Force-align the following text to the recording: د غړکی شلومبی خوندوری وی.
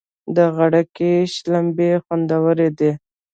د 0.35 0.37
غړکی 0.57 1.13
شلومبی 1.33 1.91
خوندوری 2.03 2.67
وی. 2.77 2.91